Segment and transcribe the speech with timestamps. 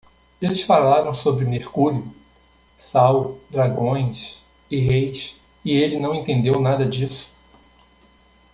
[0.41, 2.11] Eles falaram sobre mercúrio?
[2.81, 3.37] sal?
[3.51, 4.41] dragões?
[4.71, 5.35] e reis?
[5.63, 7.29] e ele não entendeu nada disso.